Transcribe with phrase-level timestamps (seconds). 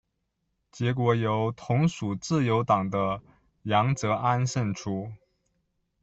[0.71, 3.21] 结果由同属自由党的
[3.61, 5.11] 杨哲安胜出。